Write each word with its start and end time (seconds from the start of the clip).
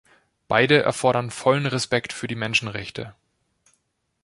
Beide 0.47 0.81
erfordern 0.81 1.29
vollen 1.29 1.67
Respekt 1.67 2.11
für 2.11 2.25
die 2.27 2.33
Menschenrechte. 2.33 3.13